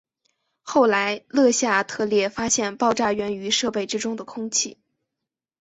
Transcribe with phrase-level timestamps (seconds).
[0.63, 4.79] 后来勒夏特列发现爆炸缘于设备之中的空气。